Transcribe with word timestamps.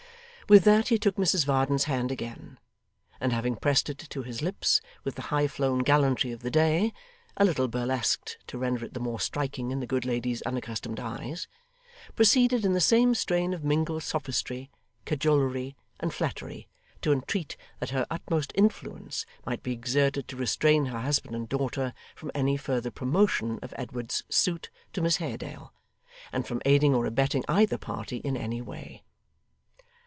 With 0.49 0.65
that 0.65 0.89
he 0.89 0.99
took 0.99 1.15
Mrs 1.15 1.45
Varden's 1.45 1.85
hand 1.85 2.11
again, 2.11 2.59
and 3.21 3.31
having 3.31 3.55
pressed 3.55 3.89
it 3.89 3.99
to 4.09 4.21
his 4.21 4.41
lips 4.41 4.81
with 5.05 5.15
the 5.15 5.21
highflown 5.21 5.79
gallantry 5.81 6.33
of 6.33 6.41
the 6.41 6.51
day 6.51 6.91
a 7.37 7.45
little 7.45 7.69
burlesqued 7.69 8.37
to 8.47 8.57
render 8.57 8.83
it 8.83 8.93
the 8.93 8.99
more 8.99 9.21
striking 9.21 9.71
in 9.71 9.79
the 9.79 9.87
good 9.87 10.03
lady's 10.03 10.41
unaccustomed 10.41 10.99
eyes 10.99 11.47
proceeded 12.17 12.65
in 12.65 12.73
the 12.73 12.81
same 12.81 13.15
strain 13.15 13.53
of 13.53 13.63
mingled 13.63 14.03
sophistry, 14.03 14.69
cajolery, 15.05 15.77
and 16.01 16.13
flattery, 16.13 16.67
to 17.01 17.13
entreat 17.13 17.55
that 17.79 17.91
her 17.91 18.05
utmost 18.09 18.51
influence 18.53 19.25
might 19.45 19.63
be 19.63 19.71
exerted 19.71 20.27
to 20.27 20.35
restrain 20.35 20.87
her 20.87 20.99
husband 20.99 21.33
and 21.33 21.47
daughter 21.47 21.93
from 22.13 22.29
any 22.35 22.57
further 22.57 22.91
promotion 22.91 23.57
of 23.61 23.73
Edward's 23.77 24.25
suit 24.27 24.69
to 24.91 24.99
Miss 25.01 25.15
Haredale, 25.15 25.71
and 26.33 26.45
from 26.45 26.61
aiding 26.65 26.93
or 26.93 27.05
abetting 27.05 27.45
either 27.47 27.77
party 27.77 28.17
in 28.17 28.35
any 28.35 28.61
way. 28.61 29.05